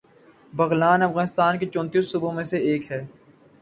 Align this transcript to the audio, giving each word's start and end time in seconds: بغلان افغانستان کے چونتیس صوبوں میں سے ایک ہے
بغلان 0.53 0.99
افغانستان 1.01 1.57
کے 1.59 1.65
چونتیس 1.67 2.11
صوبوں 2.11 2.31
میں 2.31 2.43
سے 2.43 2.57
ایک 2.69 2.91
ہے 2.91 3.05